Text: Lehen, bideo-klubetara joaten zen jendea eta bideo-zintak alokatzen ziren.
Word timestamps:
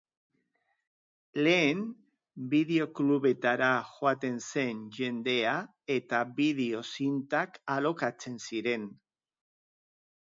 Lehen, 1.47 1.81
bideo-klubetara 2.53 3.67
joaten 3.91 4.41
zen 4.53 4.81
jendea 4.97 5.53
eta 5.99 6.23
bideo-zintak 6.41 7.61
alokatzen 7.77 8.41
ziren. 8.49 8.91